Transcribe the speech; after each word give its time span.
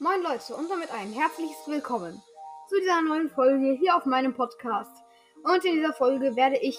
Moin 0.00 0.22
Leute 0.22 0.56
und 0.56 0.68
damit 0.68 0.90
ein 0.92 1.12
herzliches 1.12 1.68
Willkommen 1.68 2.20
zu 2.68 2.80
dieser 2.80 3.00
neuen 3.00 3.30
Folge 3.30 3.76
hier 3.78 3.94
auf 3.94 4.04
meinem 4.06 4.34
Podcast. 4.34 4.90
Und 5.44 5.64
in 5.64 5.76
dieser 5.76 5.92
Folge 5.92 6.34
werde 6.34 6.56
ich 6.56 6.76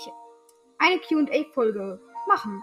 eine 0.80 1.00
QA-Folge 1.00 2.02
machen. 2.28 2.62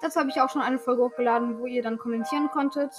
Dazu 0.00 0.20
habe 0.20 0.30
ich 0.30 0.40
auch 0.40 0.50
schon 0.50 0.62
eine 0.62 0.78
Folge 0.78 1.02
hochgeladen, 1.02 1.58
wo 1.58 1.66
ihr 1.66 1.82
dann 1.82 1.98
kommentieren 1.98 2.48
konntet. 2.52 2.92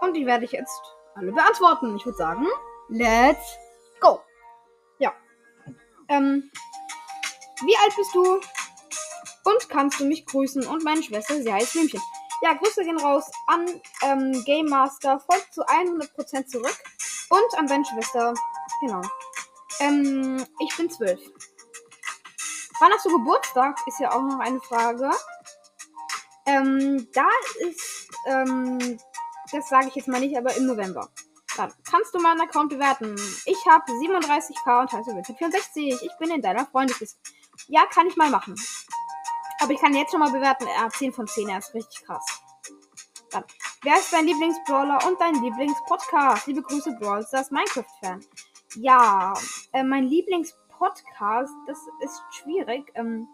Und 0.00 0.14
die 0.14 0.24
werde 0.24 0.44
ich 0.44 0.52
jetzt 0.52 0.80
alle 1.16 1.32
beantworten. 1.32 1.96
Ich 1.96 2.06
würde 2.06 2.16
sagen, 2.16 2.46
let's 2.88 3.58
go. 3.98 4.20
Ja. 5.00 5.12
Ähm, 6.08 6.48
wie 7.64 7.76
alt 7.82 7.96
bist 7.96 8.14
du? 8.14 8.34
Und 9.50 9.68
kannst 9.68 9.98
du 9.98 10.04
mich 10.04 10.26
grüßen? 10.26 10.64
Und 10.64 10.84
meine 10.84 11.02
Schwester, 11.02 11.34
sie 11.34 11.52
heißt 11.52 11.72
Blümchen. 11.72 12.00
Ja, 12.42 12.54
Grüße 12.54 12.84
gehen 12.84 12.98
raus 12.98 13.30
an 13.46 13.66
ähm, 14.02 14.44
Game 14.44 14.66
Master, 14.66 15.18
folgt 15.20 15.54
zu 15.54 15.62
100% 15.66 16.46
zurück. 16.46 16.76
Und 17.28 17.58
an 17.58 17.66
deine 17.66 17.84
Schwester. 17.84 18.34
Genau. 18.80 19.02
Ähm, 19.80 20.44
ich 20.60 20.76
bin 20.76 20.90
zwölf. 20.90 21.20
Wann 22.78 22.92
hast 22.92 23.06
du 23.06 23.18
Geburtstag? 23.18 23.78
Ist 23.86 24.00
ja 24.00 24.12
auch 24.12 24.22
noch 24.22 24.38
eine 24.38 24.60
Frage. 24.60 25.10
Ähm, 26.46 27.08
da 27.12 27.26
ist, 27.66 28.08
ähm, 28.26 28.98
das 29.50 29.68
sage 29.68 29.88
ich 29.88 29.94
jetzt 29.96 30.08
mal 30.08 30.20
nicht, 30.20 30.36
aber 30.36 30.54
im 30.56 30.66
November. 30.66 31.08
Dann 31.56 31.72
kannst 31.90 32.14
du 32.14 32.20
meinen 32.20 32.40
Account 32.42 32.70
bewerten. 32.70 33.16
Ich 33.46 33.66
habe 33.66 33.90
37k 33.90 34.80
und 34.82 34.92
heiße 34.92 35.14
Vincent 35.14 35.38
64. 35.38 36.02
Ich 36.02 36.18
bin 36.18 36.30
in 36.30 36.42
deiner 36.42 36.66
Freundesliste. 36.66 37.18
Ja, 37.68 37.86
kann 37.86 38.06
ich 38.06 38.16
mal 38.16 38.30
machen. 38.30 38.54
Aber 39.60 39.72
ich 39.72 39.80
kann 39.80 39.94
jetzt 39.94 40.10
schon 40.10 40.20
mal 40.20 40.30
bewerten. 40.30 40.66
Er 40.66 40.84
hat 40.84 40.92
10 40.92 41.12
von 41.12 41.26
10. 41.26 41.48
Er 41.48 41.58
ist 41.58 41.74
richtig 41.74 42.04
krass. 42.04 42.24
Dann. 43.30 43.44
Wer 43.82 43.96
ist 43.96 44.12
dein 44.12 44.26
Lieblingsbrawler 44.26 44.98
und 45.06 45.20
dein 45.20 45.34
Lieblingspodcast? 45.42 46.46
Liebe 46.46 46.62
Grüße, 46.62 46.96
Brawl 47.00 47.24
Stars 47.24 47.50
Minecraft-Fan. 47.50 48.24
Ja, 48.76 49.34
äh, 49.72 49.82
mein 49.82 50.04
Lieblingspodcast, 50.04 51.54
das 51.66 51.78
ist 52.00 52.22
schwierig. 52.30 52.90
Ähm, 52.94 53.26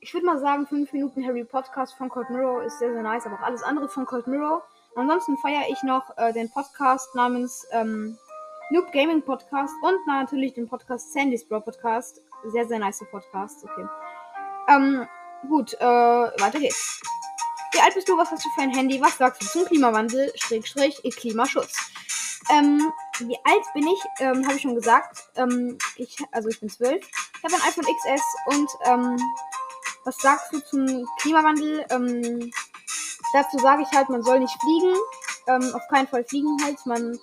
ich 0.00 0.12
würde 0.12 0.26
mal 0.26 0.38
sagen, 0.38 0.66
5 0.66 0.92
Minuten 0.92 1.24
Harry 1.26 1.44
Podcast 1.44 1.94
von 1.94 2.08
Cold 2.08 2.28
Mirror 2.30 2.62
ist 2.64 2.78
sehr, 2.78 2.92
sehr 2.92 3.02
nice, 3.02 3.26
aber 3.26 3.36
auch 3.36 3.46
alles 3.46 3.62
andere 3.62 3.88
von 3.88 4.04
Cold 4.06 4.26
Mirror. 4.26 4.62
Ansonsten 4.96 5.36
feiere 5.38 5.68
ich 5.70 5.82
noch 5.82 6.16
äh, 6.18 6.32
den 6.32 6.50
Podcast 6.50 7.14
namens 7.14 7.66
ähm, 7.72 8.16
Noob 8.70 8.92
Gaming 8.92 9.22
Podcast 9.22 9.74
und 9.82 10.06
natürlich 10.06 10.54
den 10.54 10.68
Podcast 10.68 11.12
Sandy's 11.12 11.46
Brawl 11.48 11.62
Podcast. 11.62 12.20
Sehr, 12.46 12.66
sehr 12.66 12.78
nice 12.78 13.04
Podcast. 13.10 13.64
Okay. 13.64 13.86
Ähm, 14.68 15.08
gut, 15.48 15.74
äh, 15.74 15.84
weiter 15.84 16.58
geht's. 16.58 17.00
Wie 17.72 17.80
alt 17.80 17.94
bist 17.94 18.08
du? 18.08 18.16
Was 18.16 18.30
hast 18.30 18.44
du 18.44 18.48
für 18.50 18.62
ein 18.62 18.74
Handy? 18.74 19.00
Was 19.00 19.18
sagst 19.18 19.42
du 19.42 19.46
zum 19.46 19.64
Klimawandel? 19.64 20.32
Schrägstrich, 20.36 21.00
Klimaschutz. 21.16 21.76
Ähm, 22.50 22.92
wie 23.18 23.36
alt 23.44 23.64
bin 23.74 23.86
ich? 23.86 24.00
Ähm, 24.20 24.44
habe 24.44 24.56
ich 24.56 24.62
schon 24.62 24.74
gesagt. 24.74 25.24
Ähm, 25.36 25.78
ich, 25.96 26.16
also 26.30 26.48
ich 26.48 26.60
bin 26.60 26.68
zwölf. 26.68 27.04
Ich 27.04 27.44
habe 27.44 27.54
ein 27.54 27.68
iPhone 27.68 27.84
XS 27.84 28.22
und 28.46 28.68
ähm, 28.84 29.16
was 30.04 30.16
sagst 30.18 30.52
du 30.52 30.60
zum 30.60 31.06
Klimawandel? 31.20 31.84
Ähm, 31.90 32.52
dazu 33.32 33.58
sage 33.58 33.82
ich 33.82 33.96
halt, 33.96 34.08
man 34.08 34.22
soll 34.22 34.40
nicht 34.40 34.56
fliegen. 34.60 34.94
Ähm, 35.48 35.74
auf 35.74 35.82
keinen 35.90 36.06
Fall 36.06 36.24
fliegen 36.24 36.56
halt. 36.62 36.84
Man 36.86 37.18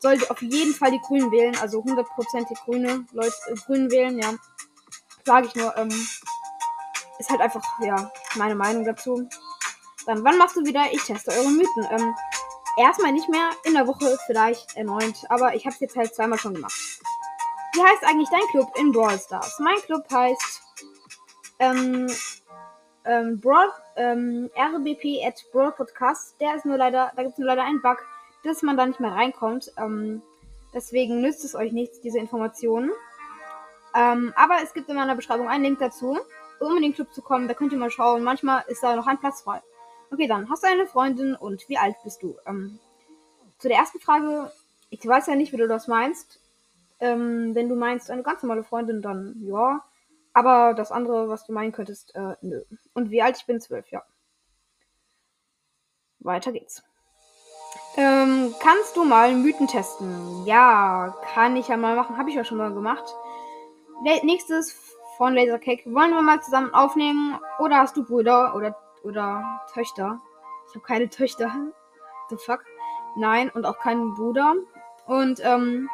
sollte 0.00 0.30
auf 0.30 0.40
jeden 0.42 0.74
Fall 0.74 0.90
die 0.90 1.00
Grünen 1.00 1.30
wählen, 1.32 1.56
also 1.60 1.82
hundertprozentig 1.82 2.58
Grüne 2.64 3.04
Leute, 3.12 3.34
äh, 3.48 3.54
Grünen 3.54 3.90
wählen, 3.90 4.18
ja. 4.18 4.34
Sage 5.24 5.46
ich 5.46 5.54
nur. 5.54 5.76
Ähm, 5.76 5.90
ist 7.18 7.30
halt 7.30 7.40
einfach, 7.40 7.62
ja, 7.80 8.10
meine 8.36 8.54
Meinung 8.54 8.84
dazu. 8.84 9.28
Dann, 10.06 10.24
wann 10.24 10.38
machst 10.38 10.56
du 10.56 10.64
wieder? 10.64 10.84
Ich 10.92 11.02
teste 11.04 11.30
eure 11.32 11.50
Mythen. 11.50 11.86
Ähm, 11.90 12.14
erstmal 12.78 13.12
nicht 13.12 13.28
mehr, 13.28 13.50
in 13.64 13.74
der 13.74 13.86
Woche 13.86 14.16
vielleicht 14.26 14.76
erneut, 14.76 15.24
aber 15.28 15.54
ich 15.54 15.66
habe 15.66 15.74
es 15.74 15.80
jetzt 15.80 15.96
halt 15.96 16.14
zweimal 16.14 16.38
schon 16.38 16.54
gemacht. 16.54 16.74
Wie 17.74 17.82
heißt 17.82 18.04
eigentlich 18.04 18.28
dein 18.30 18.46
Club 18.50 18.72
in 18.78 18.92
Brawl 18.92 19.18
Stars? 19.18 19.58
Mein 19.58 19.76
Club 19.82 20.04
heißt 20.10 20.62
ähm, 21.58 22.08
ähm, 23.04 23.40
Brawl, 23.40 23.70
ähm, 23.96 24.50
RBP 24.56 25.24
at 25.26 25.44
Brawl 25.52 25.72
Podcast. 25.72 26.40
Der 26.40 26.54
ist 26.54 26.64
nur 26.64 26.76
leider, 26.76 27.12
da 27.14 27.22
gibt 27.22 27.34
es 27.34 27.38
nur 27.38 27.48
leider 27.48 27.64
einen 27.64 27.82
Bug, 27.82 27.98
dass 28.44 28.62
man 28.62 28.76
da 28.76 28.86
nicht 28.86 29.00
mehr 29.00 29.12
reinkommt. 29.12 29.72
Ähm, 29.76 30.22
deswegen 30.72 31.20
nützt 31.20 31.44
es 31.44 31.54
euch 31.54 31.72
nichts, 31.72 32.00
diese 32.00 32.18
Informationen. 32.18 32.90
Ähm, 33.94 34.32
aber 34.36 34.58
es 34.62 34.72
gibt 34.74 34.88
in 34.88 34.96
meiner 34.96 35.16
Beschreibung 35.16 35.48
einen 35.48 35.64
Link 35.64 35.78
dazu 35.78 36.18
um 36.60 36.76
in 36.76 36.82
den 36.82 36.94
Club 36.94 37.12
zu 37.12 37.22
kommen. 37.22 37.48
Da 37.48 37.54
könnt 37.54 37.72
ihr 37.72 37.78
mal 37.78 37.90
schauen. 37.90 38.22
Manchmal 38.22 38.64
ist 38.68 38.82
da 38.82 38.96
noch 38.96 39.06
ein 39.06 39.18
Platz 39.18 39.42
frei. 39.42 39.62
Okay, 40.10 40.26
dann 40.26 40.48
hast 40.48 40.62
du 40.62 40.68
eine 40.68 40.86
Freundin 40.86 41.34
und 41.34 41.68
wie 41.68 41.78
alt 41.78 41.96
bist 42.02 42.22
du? 42.22 42.36
Ähm, 42.46 42.78
zu 43.58 43.68
der 43.68 43.78
ersten 43.78 44.00
Frage, 44.00 44.50
ich 44.90 45.06
weiß 45.06 45.26
ja 45.26 45.34
nicht, 45.34 45.52
wie 45.52 45.58
du 45.58 45.68
das 45.68 45.88
meinst. 45.88 46.40
Ähm, 47.00 47.54
wenn 47.54 47.68
du 47.68 47.74
meinst 47.74 48.10
eine 48.10 48.22
ganz 48.22 48.42
normale 48.42 48.64
Freundin, 48.64 49.02
dann 49.02 49.36
ja. 49.40 49.84
Aber 50.32 50.74
das 50.74 50.92
andere, 50.92 51.28
was 51.28 51.46
du 51.46 51.52
meinen 51.52 51.72
könntest, 51.72 52.14
äh, 52.14 52.36
nö. 52.40 52.62
Und 52.94 53.10
wie 53.10 53.22
alt 53.22 53.36
ich 53.38 53.46
bin? 53.46 53.60
Zwölf, 53.60 53.88
ja. 53.90 54.02
Weiter 56.20 56.52
geht's. 56.52 56.82
Ähm, 57.96 58.54
kannst 58.60 58.96
du 58.96 59.04
mal 59.04 59.34
Mythen 59.34 59.66
testen? 59.66 60.46
Ja, 60.46 61.16
kann 61.34 61.56
ich 61.56 61.68
ja 61.68 61.76
mal 61.76 61.96
machen. 61.96 62.16
Habe 62.16 62.30
ich 62.30 62.36
ja 62.36 62.44
schon 62.44 62.58
mal 62.58 62.72
gemacht. 62.72 63.04
Nächstes 64.22 64.72
von 65.18 65.34
Lasercake. 65.34 65.84
Wollen 65.92 66.12
wir 66.12 66.22
mal 66.22 66.40
zusammen 66.40 66.72
aufnehmen? 66.72 67.38
Oder 67.58 67.78
hast 67.78 67.96
du 67.96 68.04
Brüder 68.04 68.54
oder, 68.54 68.74
oder 69.02 69.60
Töchter? 69.74 70.20
Ich 70.68 70.74
habe 70.74 70.86
keine 70.86 71.10
Töchter. 71.10 71.52
The 72.30 72.36
fuck? 72.36 72.64
Nein, 73.16 73.50
und 73.50 73.66
auch 73.66 73.78
keinen 73.78 74.14
Bruder. 74.14 74.54
Und, 75.06 75.40
ähm, 75.44 75.90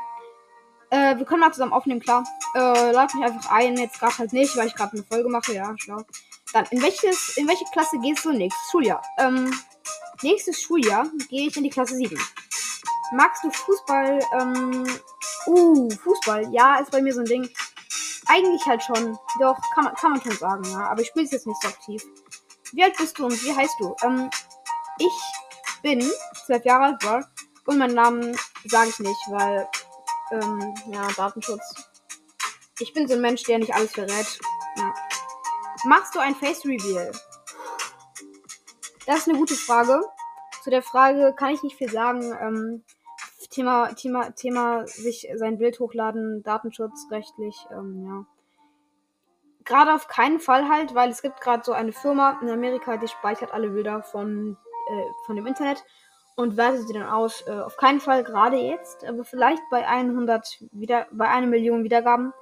äh, 0.90 1.16
wir 1.16 1.24
können 1.24 1.40
mal 1.40 1.52
zusammen 1.52 1.72
aufnehmen, 1.72 2.00
klar. 2.00 2.24
Äh, 2.54 2.92
lad 2.92 3.14
mich 3.14 3.24
einfach 3.24 3.50
ein, 3.50 3.76
jetzt 3.78 3.98
gerade 3.98 4.18
halt 4.18 4.32
nicht, 4.32 4.56
weil 4.56 4.66
ich 4.66 4.74
gerade 4.74 4.92
eine 4.92 5.04
Folge 5.04 5.28
mache, 5.28 5.54
ja, 5.54 5.74
schlau. 5.78 6.02
Dann, 6.52 6.66
in 6.70 6.82
welches, 6.82 7.36
in 7.36 7.48
welche 7.48 7.64
Klasse 7.72 7.98
gehst 7.98 8.24
du 8.24 8.32
nächstes 8.32 8.70
Schuljahr? 8.70 9.02
Ähm, 9.18 9.52
nächstes 10.22 10.60
Schuljahr 10.60 11.06
gehe 11.30 11.48
ich 11.48 11.56
in 11.56 11.64
die 11.64 11.70
Klasse 11.70 11.96
7. 11.96 12.16
Magst 13.12 13.42
du 13.42 13.50
Fußball? 13.50 14.20
Ähm, 14.40 14.86
uh, 15.46 15.90
Fußball, 15.90 16.52
ja, 16.52 16.76
ist 16.76 16.90
bei 16.90 17.00
mir 17.00 17.14
so 17.14 17.20
ein 17.20 17.26
Ding. 17.26 17.48
Eigentlich 18.26 18.64
halt 18.66 18.82
schon. 18.82 19.18
Doch, 19.40 19.56
kann 19.74 19.84
man, 19.84 19.94
kann 19.94 20.12
man 20.12 20.22
schon 20.22 20.36
sagen, 20.36 20.64
ja. 20.64 20.88
Aber 20.88 21.00
ich 21.00 21.08
spiele 21.08 21.24
es 21.24 21.32
jetzt 21.32 21.46
nicht 21.46 21.60
so 21.62 21.68
aktiv. 21.68 22.02
Wie 22.72 22.82
alt 22.82 22.96
bist 22.96 23.18
du 23.18 23.26
und 23.26 23.44
wie 23.44 23.54
heißt 23.54 23.74
du? 23.78 23.94
Ähm, 24.02 24.30
ich 24.98 25.82
bin 25.82 26.00
zwölf 26.46 26.64
Jahre 26.64 26.84
alt, 26.84 26.98
bro. 26.98 27.20
Und 27.66 27.78
meinen 27.78 27.94
Namen 27.94 28.36
sage 28.64 28.90
ich 28.90 28.98
nicht, 28.98 29.20
weil, 29.28 29.68
ähm, 30.32 30.74
ja, 30.90 31.06
Datenschutz. 31.16 31.62
Ich 32.80 32.92
bin 32.92 33.06
so 33.06 33.14
ein 33.14 33.20
Mensch, 33.20 33.44
der 33.44 33.58
nicht 33.58 33.74
alles 33.74 33.92
verrät. 33.92 34.38
Ja. 34.76 34.92
Machst 35.84 36.14
du 36.14 36.18
ein 36.18 36.34
Face 36.34 36.64
Reveal? 36.64 37.12
Das 39.06 39.18
ist 39.18 39.28
eine 39.28 39.38
gute 39.38 39.54
Frage. 39.54 40.00
Zu 40.62 40.70
der 40.70 40.82
Frage 40.82 41.34
kann 41.36 41.52
ich 41.54 41.62
nicht 41.62 41.76
viel 41.76 41.90
sagen. 41.90 42.22
Ähm, 42.40 42.84
Thema, 43.48 43.94
Thema, 43.94 44.30
Thema 44.30 44.86
sich 44.86 45.28
sein 45.34 45.58
Bild 45.58 45.80
hochladen, 45.80 46.42
datenschutzrechtlich, 46.42 47.66
ähm, 47.70 48.04
ja. 48.06 48.26
Gerade 49.64 49.94
auf 49.94 50.08
keinen 50.08 50.40
Fall 50.40 50.68
halt, 50.68 50.94
weil 50.94 51.10
es 51.10 51.22
gibt 51.22 51.40
gerade 51.40 51.64
so 51.64 51.72
eine 51.72 51.92
Firma 51.92 52.38
in 52.42 52.50
Amerika, 52.50 52.98
die 52.98 53.08
speichert 53.08 53.52
alle 53.52 53.70
Bilder 53.70 54.02
von, 54.02 54.58
äh, 54.90 55.04
von 55.24 55.36
dem 55.36 55.46
Internet 55.46 55.82
und 56.36 56.56
wertet 56.56 56.86
sie 56.86 56.92
dann 56.92 57.08
aus. 57.08 57.42
Äh, 57.46 57.60
auf 57.60 57.76
keinen 57.76 58.00
Fall 58.00 58.24
gerade 58.24 58.56
jetzt, 58.56 59.04
aber 59.04 59.24
vielleicht 59.24 59.62
bei 59.70 59.86
100 59.86 60.64
wieder, 60.72 61.06
bei 61.12 61.28
einer 61.28 61.46
Million 61.46 61.84
Wiedergaben. 61.84 62.32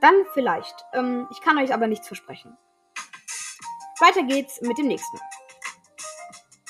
Dann 0.00 0.14
vielleicht. 0.32 0.74
Ähm, 0.94 1.26
ich 1.30 1.40
kann 1.40 1.58
euch 1.58 1.74
aber 1.74 1.86
nichts 1.86 2.06
versprechen. 2.06 2.56
Weiter 4.00 4.22
geht's 4.22 4.60
mit 4.60 4.78
dem 4.78 4.86
nächsten. 4.86 5.18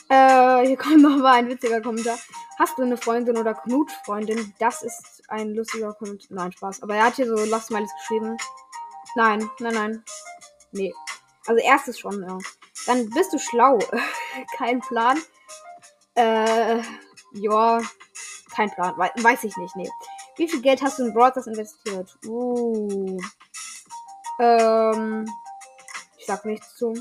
Äh, 0.09 0.67
hier 0.67 0.77
kommt 0.79 1.03
noch 1.03 1.17
mal 1.17 1.35
ein 1.35 1.49
witziger 1.49 1.83
Kommentar. 1.83 2.17
Hast 2.59 2.77
du 2.77 2.83
eine 2.83 2.97
Freundin 2.97 3.39
oder 3.39 3.55
Knutfreundin? 3.55 4.53
Das 4.59 4.83
ist 4.83 5.23
ein 5.29 5.55
lustiger 5.55 5.93
Kommentar. 5.95 6.27
Nein, 6.31 6.51
Spaß. 6.51 6.83
Aber 6.83 6.97
er 6.97 7.05
hat 7.05 7.15
hier 7.15 7.27
so 7.27 7.37
Love 7.37 7.63
Smileys 7.63 7.93
geschrieben. 8.01 8.37
Nein, 9.15 9.49
nein, 9.61 9.75
nein. 9.75 10.05
Nee. 10.73 10.93
Also 11.47 11.63
erstes 11.63 12.01
schon, 12.01 12.21
ja. 12.21 12.37
Dann 12.87 13.09
bist 13.11 13.33
du 13.33 13.39
schlau. 13.39 13.79
kein 14.57 14.81
Plan. 14.81 15.21
Äh, 16.15 16.83
ja. 17.33 17.81
Kein 18.51 18.71
Plan. 18.73 18.97
We 18.97 19.23
weiß 19.23 19.45
ich 19.45 19.57
nicht, 19.57 19.77
nee. 19.77 19.91
Wie 20.37 20.49
viel 20.49 20.61
Geld 20.61 20.83
hast 20.83 20.99
du 20.99 21.05
in 21.05 21.15
Broadcast 21.15 21.47
investiert? 21.47 22.19
Uh. 22.27 23.21
Ähm. 24.41 25.29
Ich 26.17 26.27
sag 26.27 26.45
nichts 26.45 26.75
zu. 26.75 26.93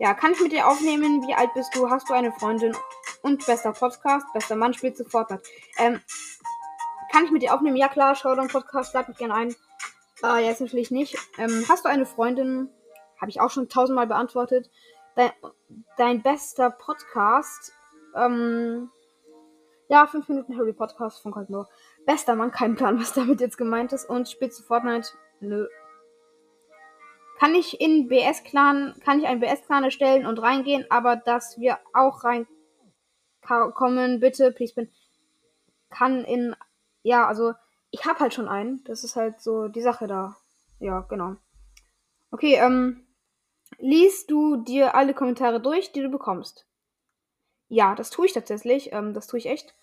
Ja, 0.00 0.12
kann 0.12 0.32
ich 0.32 0.40
mit 0.40 0.50
dir 0.50 0.66
aufnehmen? 0.66 1.24
Wie 1.24 1.34
alt 1.34 1.54
bist 1.54 1.72
du? 1.76 1.88
Hast 1.88 2.08
du 2.08 2.14
eine 2.14 2.32
Freundin? 2.32 2.76
Und 3.24 3.46
bester 3.46 3.72
Podcast, 3.72 4.26
bester 4.34 4.54
Mann 4.54 4.74
spielt 4.74 4.98
sofort 4.98 5.30
mit. 5.30 5.40
Ähm, 5.78 5.98
kann 7.10 7.24
ich 7.24 7.30
mit 7.30 7.40
dir 7.40 7.54
aufnehmen? 7.54 7.76
Ja 7.76 7.88
klar, 7.88 8.14
schau 8.14 8.34
deinen 8.34 8.48
Podcast, 8.48 8.92
lad 8.92 9.08
mich 9.08 9.16
gerne 9.16 9.34
ein. 9.34 9.56
Äh, 10.22 10.44
jetzt 10.46 10.60
natürlich 10.60 10.90
nicht. 10.90 11.16
Ähm, 11.38 11.64
hast 11.66 11.86
du 11.86 11.88
eine 11.88 12.04
Freundin? 12.04 12.68
Habe 13.18 13.30
ich 13.30 13.40
auch 13.40 13.50
schon 13.50 13.70
tausendmal 13.70 14.06
beantwortet. 14.06 14.70
Dein, 15.16 15.30
dein 15.96 16.22
bester 16.22 16.68
Podcast? 16.70 17.72
Ähm, 18.14 18.90
Ja, 19.88 20.06
5 20.06 20.28
Minuten 20.28 20.58
Harry 20.58 20.74
Podcast 20.74 21.22
von 21.22 21.32
Cold. 21.32 21.48
Bester 22.04 22.34
Mann, 22.34 22.50
kein 22.50 22.74
Plan, 22.74 23.00
was 23.00 23.14
damit 23.14 23.40
jetzt 23.40 23.56
gemeint 23.56 23.94
ist. 23.94 24.04
Und 24.06 24.28
spielst 24.28 24.58
du 24.58 24.64
Fortnite? 24.64 25.08
Nö. 25.40 25.66
Kann 27.38 27.54
ich 27.54 27.80
in 27.80 28.06
BS-Clan, 28.08 28.96
kann 29.02 29.18
ich 29.18 29.26
einen 29.26 29.40
BS-Clan 29.40 29.84
erstellen 29.84 30.26
und 30.26 30.42
reingehen, 30.42 30.84
aber 30.90 31.16
dass 31.16 31.58
wir 31.58 31.78
auch 31.94 32.22
reinkommen, 33.50 34.20
bitte, 34.20 34.52
please, 34.52 34.74
bin, 34.74 34.90
kann 35.90 36.24
in, 36.24 36.54
ja, 37.02 37.26
also, 37.26 37.54
ich 37.90 38.04
hab 38.04 38.18
halt 38.18 38.34
schon 38.34 38.48
einen. 38.48 38.82
Das 38.84 39.04
ist 39.04 39.14
halt 39.14 39.40
so 39.40 39.68
die 39.68 39.82
Sache 39.82 40.08
da. 40.08 40.36
Ja, 40.80 41.00
genau. 41.02 41.36
Okay, 42.32 42.56
ähm, 42.56 43.06
liest 43.78 44.30
du 44.30 44.56
dir 44.56 44.96
alle 44.96 45.14
Kommentare 45.14 45.60
durch, 45.60 45.92
die 45.92 46.02
du 46.02 46.08
bekommst? 46.08 46.66
Ja, 47.68 47.94
das 47.94 48.10
tue 48.10 48.26
ich 48.26 48.32
tatsächlich. 48.32 48.92
Ähm, 48.92 49.14
das 49.14 49.28
tue 49.28 49.38
ich 49.38 49.46
echt. 49.46 49.74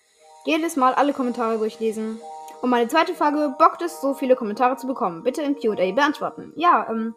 Jedes 0.44 0.76
Mal 0.76 0.94
alle 0.94 1.14
Kommentare 1.14 1.56
durchlesen. 1.56 2.20
Und 2.60 2.70
meine 2.70 2.88
zweite 2.88 3.14
Frage, 3.14 3.54
bockt 3.58 3.80
es, 3.80 4.00
so 4.00 4.12
viele 4.12 4.36
Kommentare 4.36 4.76
zu 4.76 4.86
bekommen? 4.86 5.22
Bitte 5.22 5.42
im 5.42 5.56
QA 5.56 5.92
beantworten. 5.92 6.52
Ja, 6.56 6.86
ähm, 6.90 7.14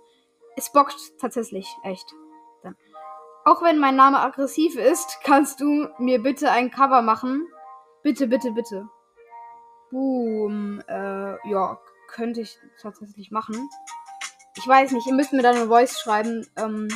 es 0.55 0.71
bockt 0.71 0.95
tatsächlich 1.19 1.67
echt. 1.83 2.05
Auch 3.47 3.61
wenn 3.61 3.77
mein 3.77 3.95
Name 3.95 4.19
aggressiv 4.19 4.75
ist, 4.75 5.19
kannst 5.23 5.59
du 5.59 5.87
mir 5.99 6.21
bitte 6.21 6.49
ein 6.49 6.71
Cover 6.71 7.03
machen? 7.03 7.47
Bitte, 8.01 8.25
bitte, 8.25 8.51
bitte. 8.51 8.89
Boom. 9.91 10.81
Äh, 10.87 11.49
ja, 11.49 11.79
könnte 12.07 12.41
ich 12.41 12.57
tatsächlich 12.81 13.29
machen. 13.29 13.69
Ich 14.57 14.67
weiß 14.67 14.93
nicht, 14.93 15.05
ihr 15.05 15.13
müsst 15.13 15.31
mir 15.31 15.43
dann 15.43 15.57
eine 15.57 15.67
Voice 15.67 15.99
schreiben, 15.99 16.47
ähm, 16.55 16.87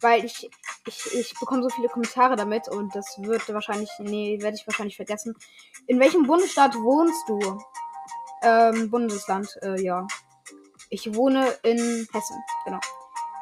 weil 0.00 0.24
ich, 0.24 0.50
ich, 0.88 1.14
ich 1.14 1.34
bekomme 1.38 1.62
so 1.62 1.68
viele 1.68 1.88
Kommentare 1.88 2.34
damit 2.34 2.68
und 2.68 2.92
das 2.96 3.22
wird 3.22 3.48
wahrscheinlich, 3.54 3.90
nee, 4.00 4.38
werde 4.42 4.56
ich 4.56 4.66
wahrscheinlich 4.66 4.96
vergessen. 4.96 5.36
In 5.86 6.00
welchem 6.00 6.26
Bundesstaat 6.26 6.74
wohnst 6.74 7.28
du? 7.28 7.38
Ähm, 8.42 8.90
Bundesland, 8.90 9.56
äh, 9.62 9.80
ja. 9.80 10.04
Ich 10.90 11.14
wohne 11.14 11.46
in 11.62 12.08
Hessen, 12.12 12.42
genau. 12.64 12.80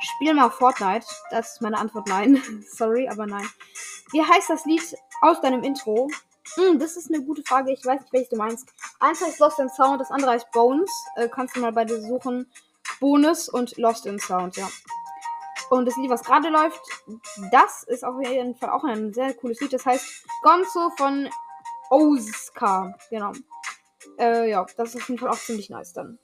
Spiel 0.04 0.34
mal 0.34 0.50
Fortnite. 0.50 1.06
Das 1.30 1.54
ist 1.54 1.62
meine 1.62 1.78
Antwort 1.78 2.08
nein. 2.08 2.42
Sorry, 2.68 3.08
aber 3.08 3.26
nein. 3.26 3.48
Wie 4.12 4.22
heißt 4.22 4.50
das 4.50 4.64
Lied 4.64 4.82
aus 5.22 5.40
deinem 5.40 5.62
Intro? 5.62 6.08
Hm, 6.56 6.78
das 6.78 6.96
ist 6.96 7.12
eine 7.12 7.24
gute 7.24 7.42
Frage. 7.42 7.72
Ich 7.72 7.84
weiß 7.84 8.00
nicht, 8.00 8.12
welches 8.12 8.28
du 8.28 8.36
meinst. 8.36 8.68
Eins 9.00 9.20
heißt 9.22 9.40
Lost 9.40 9.58
in 9.58 9.68
Sound, 9.70 10.00
das 10.00 10.10
andere 10.10 10.32
heißt 10.32 10.50
Bones. 10.52 10.90
Äh, 11.16 11.28
kannst 11.28 11.56
du 11.56 11.60
mal 11.60 11.72
beide 11.72 12.00
suchen. 12.00 12.50
Bonus 13.00 13.48
und 13.48 13.76
Lost 13.78 14.06
in 14.06 14.18
Sound, 14.18 14.56
ja. 14.56 14.68
Und 15.70 15.86
das 15.86 15.96
Lied, 15.96 16.10
was 16.10 16.22
gerade 16.22 16.50
läuft, 16.50 16.82
das 17.50 17.84
ist 17.84 18.04
auf 18.04 18.22
jeden 18.22 18.54
Fall 18.54 18.70
auch 18.70 18.84
ein 18.84 19.12
sehr 19.14 19.32
cooles 19.34 19.60
Lied. 19.60 19.72
Das 19.72 19.86
heißt 19.86 20.26
Gonzo 20.42 20.90
von 20.96 21.28
Oskar. 21.90 22.94
Genau. 23.10 23.32
Äh, 24.18 24.50
ja, 24.50 24.66
das 24.76 24.90
ist 24.90 24.96
auf 24.96 25.08
jeden 25.08 25.18
Fall 25.18 25.30
auch 25.30 25.38
ziemlich 25.38 25.70
nice 25.70 25.94
dann. 25.94 26.18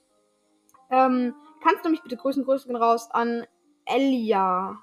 Ähm, 0.91 1.35
kannst 1.63 1.85
du 1.85 1.89
mich 1.89 2.03
bitte 2.03 2.17
grüßen? 2.17 2.45
Grüßen 2.45 2.75
raus 2.77 3.09
an 3.11 3.47
Elia. 3.87 4.79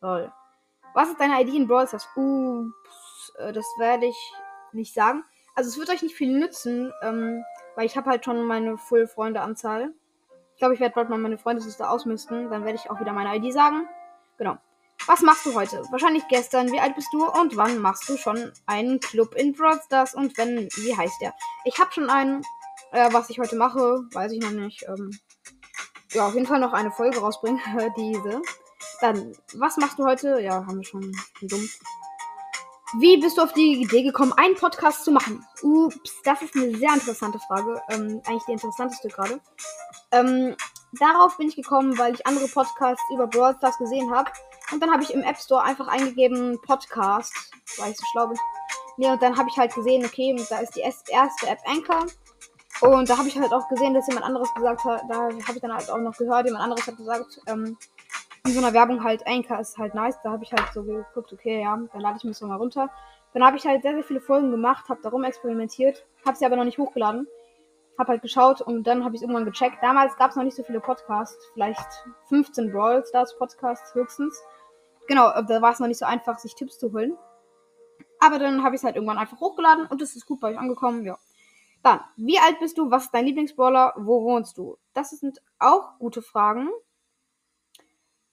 Lol. 0.00 0.32
Was 0.94 1.10
ist 1.10 1.20
deine 1.20 1.42
ID 1.42 1.54
in 1.54 1.68
Brawl 1.68 1.86
Stars? 1.86 2.08
Ups, 2.16 3.32
äh, 3.38 3.52
das 3.52 3.66
werde 3.78 4.06
ich 4.06 4.32
nicht 4.72 4.94
sagen. 4.94 5.24
Also 5.54 5.70
es 5.70 5.78
wird 5.78 5.90
euch 5.90 6.02
nicht 6.02 6.14
viel 6.14 6.38
nützen, 6.38 6.92
ähm, 7.02 7.44
weil 7.74 7.86
ich 7.86 7.96
habe 7.96 8.10
halt 8.10 8.24
schon 8.24 8.44
meine 8.44 8.78
Full-Freunde-Anzahl. 8.78 9.92
Ich 10.54 10.58
glaube, 10.58 10.74
ich 10.74 10.80
werde 10.80 10.94
bald 10.94 11.10
mal 11.10 11.18
meine 11.18 11.38
Freundesliste 11.38 11.88
ausmisten. 11.88 12.50
Dann 12.50 12.64
werde 12.64 12.78
ich 12.82 12.90
auch 12.90 13.00
wieder 13.00 13.12
meine 13.12 13.36
ID 13.36 13.52
sagen. 13.52 13.86
Genau. 14.38 14.56
Was 15.06 15.20
machst 15.20 15.44
du 15.44 15.54
heute? 15.54 15.82
Wahrscheinlich 15.90 16.26
gestern. 16.28 16.72
Wie 16.72 16.80
alt 16.80 16.94
bist 16.94 17.12
du 17.12 17.26
und 17.26 17.56
wann 17.56 17.78
machst 17.78 18.08
du 18.08 18.16
schon 18.16 18.52
einen 18.66 18.98
Club 19.00 19.34
in 19.34 19.52
Brawl 19.52 19.80
Stars? 19.84 20.14
Und 20.14 20.36
wenn, 20.38 20.68
wie 20.76 20.96
heißt 20.96 21.20
der? 21.20 21.34
Ich 21.64 21.78
habe 21.78 21.92
schon 21.92 22.10
einen. 22.10 22.42
Äh, 22.92 23.12
was 23.12 23.30
ich 23.30 23.38
heute 23.38 23.56
mache, 23.56 24.04
weiß 24.12 24.32
ich 24.32 24.40
noch 24.40 24.52
nicht. 24.52 24.84
Ähm, 24.88 25.10
ja, 26.16 26.26
auf 26.26 26.34
jeden 26.34 26.46
Fall 26.46 26.60
noch 26.60 26.72
eine 26.72 26.90
Folge 26.90 27.18
rausbringen. 27.18 27.60
Diese. 27.96 28.40
Dann, 29.00 29.36
was 29.54 29.76
machst 29.76 29.98
du 29.98 30.04
heute? 30.04 30.40
Ja, 30.40 30.66
haben 30.66 30.78
wir 30.78 30.84
schon. 30.84 31.14
Dumm. 31.42 31.68
Wie 32.98 33.18
bist 33.18 33.36
du 33.36 33.42
auf 33.42 33.52
die 33.52 33.82
Idee 33.82 34.02
gekommen, 34.02 34.32
einen 34.32 34.54
Podcast 34.54 35.04
zu 35.04 35.10
machen? 35.10 35.44
Ups, 35.62 36.22
das 36.24 36.40
ist 36.40 36.54
eine 36.54 36.74
sehr 36.76 36.94
interessante 36.94 37.38
Frage. 37.40 37.82
Ähm, 37.90 38.22
eigentlich 38.26 38.44
die 38.44 38.52
interessanteste 38.52 39.08
gerade. 39.08 39.40
Ähm, 40.12 40.56
darauf 40.92 41.36
bin 41.36 41.48
ich 41.48 41.56
gekommen, 41.56 41.98
weil 41.98 42.14
ich 42.14 42.26
andere 42.26 42.48
Podcasts 42.48 43.02
über 43.12 43.26
Brawl 43.26 43.54
Stars 43.56 43.76
gesehen 43.76 44.10
habe. 44.14 44.30
Und 44.72 44.82
dann 44.82 44.90
habe 44.90 45.02
ich 45.02 45.12
im 45.12 45.22
App 45.22 45.36
Store 45.36 45.62
einfach 45.62 45.88
eingegeben 45.88 46.58
Podcast, 46.62 47.34
weil 47.76 47.90
ich 47.90 47.98
so 47.98 48.04
schlau 48.12 48.28
bin. 48.28 48.38
Nee, 48.96 49.10
und 49.10 49.20
dann 49.20 49.36
habe 49.36 49.50
ich 49.50 49.58
halt 49.58 49.74
gesehen, 49.74 50.04
okay, 50.06 50.34
da 50.48 50.60
ist 50.60 50.76
die 50.76 50.80
erste 50.80 51.46
App 51.46 51.58
Anchor. 51.66 52.06
Und 52.80 53.08
da 53.08 53.16
habe 53.16 53.28
ich 53.28 53.38
halt 53.38 53.52
auch 53.52 53.68
gesehen, 53.68 53.94
dass 53.94 54.06
jemand 54.06 54.26
anderes 54.26 54.52
gesagt 54.54 54.84
hat, 54.84 55.02
da 55.08 55.14
habe 55.24 55.54
ich 55.54 55.60
dann 55.60 55.72
halt 55.72 55.90
auch 55.90 55.98
noch 55.98 56.16
gehört, 56.16 56.44
jemand 56.44 56.64
anderes 56.64 56.86
hat 56.86 56.96
gesagt, 56.96 57.40
ähm, 57.46 57.76
in 58.46 58.52
so 58.52 58.60
einer 58.60 58.72
Werbung 58.72 59.02
halt, 59.02 59.26
Anchor 59.26 59.58
ist 59.58 59.76
halt 59.76 59.94
nice. 59.94 60.18
Da 60.22 60.30
habe 60.30 60.44
ich 60.44 60.52
halt 60.52 60.72
so 60.72 60.82
geguckt, 60.82 61.32
okay, 61.32 61.62
ja, 61.62 61.76
dann 61.76 62.00
lade 62.00 62.16
ich 62.18 62.24
mich 62.24 62.36
so 62.36 62.46
mal 62.46 62.56
runter. 62.56 62.90
Dann 63.32 63.44
habe 63.44 63.56
ich 63.56 63.66
halt 63.66 63.82
sehr, 63.82 63.94
sehr 63.94 64.04
viele 64.04 64.20
Folgen 64.20 64.50
gemacht, 64.50 64.88
habe 64.88 65.02
darum 65.02 65.24
experimentiert, 65.24 66.06
habe 66.24 66.36
sie 66.36 66.46
aber 66.46 66.56
noch 66.56 66.64
nicht 66.64 66.78
hochgeladen. 66.78 67.26
Habe 67.98 68.12
halt 68.12 68.22
geschaut 68.22 68.60
und 68.60 68.86
dann 68.86 69.04
habe 69.04 69.16
ich 69.16 69.22
irgendwann 69.22 69.46
gecheckt. 69.46 69.78
Damals 69.82 70.16
gab 70.16 70.30
es 70.30 70.36
noch 70.36 70.44
nicht 70.44 70.56
so 70.56 70.62
viele 70.62 70.80
Podcasts, 70.80 71.50
vielleicht 71.54 71.86
15 72.28 72.70
Brawl 72.70 73.04
Stars 73.06 73.36
Podcasts 73.38 73.94
höchstens. 73.94 74.38
Genau, 75.08 75.30
da 75.42 75.62
war 75.62 75.72
es 75.72 75.80
noch 75.80 75.86
nicht 75.86 75.98
so 75.98 76.04
einfach, 76.04 76.38
sich 76.38 76.54
Tipps 76.54 76.78
zu 76.78 76.92
holen. 76.92 77.16
Aber 78.20 78.38
dann 78.38 78.62
habe 78.62 78.74
ich 78.74 78.80
es 78.80 78.84
halt 78.84 78.96
irgendwann 78.96 79.18
einfach 79.18 79.40
hochgeladen 79.40 79.86
und 79.86 80.02
es 80.02 80.14
ist 80.14 80.26
gut 80.26 80.40
bei 80.40 80.50
euch 80.50 80.58
angekommen, 80.58 81.04
ja. 81.04 81.18
Dann, 81.86 82.00
wie 82.16 82.40
alt 82.40 82.58
bist 82.58 82.78
du? 82.78 82.90
Was 82.90 83.04
ist 83.04 83.14
dein 83.14 83.26
Lieblingsbrawler? 83.26 83.94
Wo 83.96 84.24
wohnst 84.24 84.58
du? 84.58 84.76
Das 84.92 85.10
sind 85.10 85.40
auch 85.60 85.96
gute 86.00 86.20
Fragen. 86.20 86.68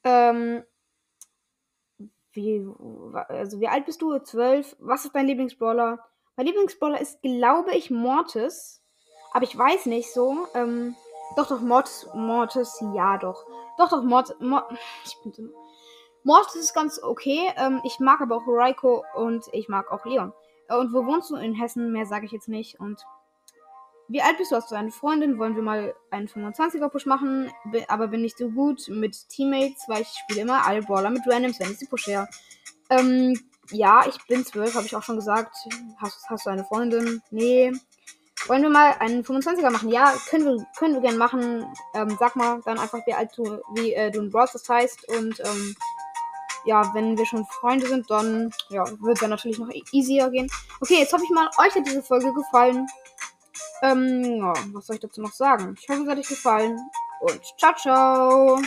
Ähm, 0.04 0.64
wie, 2.32 2.68
also 3.28 3.60
wie 3.60 3.68
alt 3.68 3.86
bist 3.86 4.02
du? 4.02 4.18
Zwölf. 4.18 4.76
Was 4.80 5.06
ist 5.06 5.14
dein 5.14 5.28
Lieblingsbrawler? 5.28 6.00
Mein 6.36 6.48
Lieblingsbrawler 6.48 7.00
ist, 7.00 7.22
glaube 7.22 7.76
ich, 7.76 7.92
Mortis. 7.92 8.82
Aber 9.34 9.44
ich 9.44 9.56
weiß 9.56 9.86
nicht 9.86 10.12
so. 10.12 10.48
Ähm, 10.56 10.96
doch, 11.36 11.48
doch, 11.48 11.62
Mortis, 11.62 12.08
Mortis, 12.16 12.84
ja, 12.96 13.20
doch. 13.20 13.46
Doch, 13.78 13.90
doch, 13.90 14.02
Mortis, 14.02 14.36
Mort, 14.40 14.72
ich 15.06 15.16
bin 15.22 15.32
so, 15.32 15.44
Mortis 16.24 16.56
ist 16.56 16.74
ganz 16.74 17.00
okay. 17.04 17.54
Ähm, 17.58 17.82
ich 17.84 18.00
mag 18.00 18.20
aber 18.20 18.38
auch 18.38 18.48
Raiko 18.48 19.06
und 19.14 19.46
ich 19.52 19.70
mag 19.70 19.92
auch 19.92 20.06
Leon. 20.06 20.34
Äh, 20.70 20.78
und 20.78 20.92
wo 20.92 21.06
wohnst 21.06 21.30
du 21.30 21.36
in 21.36 21.54
Hessen? 21.54 21.92
Mehr 21.92 22.08
sage 22.08 22.26
ich 22.26 22.32
jetzt 22.32 22.48
nicht. 22.48 22.80
Und 22.80 23.06
wie 24.10 24.22
alt 24.22 24.38
bist 24.38 24.52
du? 24.52 24.56
Hast 24.56 24.72
du 24.72 24.76
eine 24.76 24.92
Freundin? 24.92 25.40
Wollen 25.40 25.56
wir 25.56 25.64
mal 25.64 25.96
einen 26.12 26.28
25er-Push 26.28 27.08
machen? 27.08 27.52
aber 27.88 28.08
bin 28.08 28.22
nicht 28.22 28.38
so 28.38 28.50
gut 28.50 28.88
mit 28.90 29.30
Teammates, 29.30 29.84
weil 29.88 30.02
ich 30.02 30.10
spiele 30.10 30.42
immer 30.42 30.66
alle 30.66 30.82
Brawler 30.82 31.10
mit 31.10 31.22
Randoms, 31.26 31.60
wenn 31.60 31.72
ich 31.72 31.80
sie 31.80 31.88
pushe. 31.88 32.28
Ähm, 32.90 33.40
ja, 33.72 34.06
ich 34.08 34.18
bin 34.28 34.46
12, 34.46 34.76
habe 34.76 34.86
ich 34.86 34.96
auch 34.96 35.04
schon 35.04 35.16
gesagt. 35.16 35.56
Hast, 35.98 36.30
hast 36.30 36.46
du 36.46 36.50
eine 36.50 36.66
Freundin? 36.66 37.22
Nee. 37.32 37.72
Wollen 38.48 38.62
wir 38.62 38.70
mal 38.70 38.96
einen 39.00 39.24
25er 39.24 39.70
machen? 39.70 39.90
Ja, 39.90 40.14
können 40.30 40.46
wir, 40.46 40.66
können 40.78 40.96
wir 40.96 41.02
gerne 41.02 41.18
machen. 41.18 41.66
Ähm, 41.96 42.18
sag 42.20 42.36
mal 42.36 42.62
dann 42.66 42.78
einfach, 42.78 43.00
wie 43.08 43.14
alt 43.14 43.32
du, 43.38 43.62
wie 43.76 43.94
äh, 43.94 44.12
du 44.12 44.20
in 44.20 44.32
Brawl 44.32 44.50
das 44.52 44.68
heißt. 44.68 45.08
Und 45.18 45.40
ähm, 45.40 45.76
ja, 46.66 46.94
wenn 46.94 47.18
wir 47.18 47.26
schon 47.26 47.46
Freunde 47.46 47.88
sind, 47.88 48.10
dann 48.10 48.52
ja, 48.70 48.86
wird 49.02 49.22
es 49.22 49.28
natürlich 49.28 49.60
noch 49.60 49.70
e-, 49.70 49.84
easier 49.92 50.30
gehen. 50.30 50.50
Okay, 50.82 51.00
jetzt 51.00 51.14
hoffe 51.14 51.24
ich 51.24 51.30
mal, 51.30 51.50
euch 51.58 51.74
hat 51.74 51.88
diese 51.88 52.04
Folge 52.04 52.34
gefallen. 52.34 52.86
Ähm, 53.84 54.24
ja, 54.40 54.54
was 54.72 54.88
soll 54.88 54.96
ich 54.96 55.02
dazu 55.02 55.22
noch 55.22 55.34
sagen? 55.34 55.76
Ich 55.78 55.90
hoffe, 55.90 56.04
es 56.04 56.10
hat 56.10 56.18
euch 56.18 56.28
gefallen. 56.28 56.80
Und 57.20 57.42
ciao, 57.58 57.76
ciao. 57.76 58.62